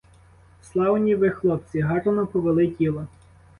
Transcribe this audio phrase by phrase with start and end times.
[0.63, 3.07] Славні ви хлопці, гарно повели діло.